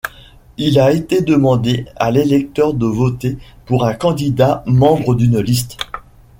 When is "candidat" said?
3.93-4.63